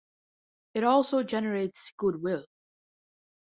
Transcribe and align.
It 0.73 0.83
also 0.83 1.21
generates 1.21 1.91
good 1.95 2.23
will. 2.23 2.43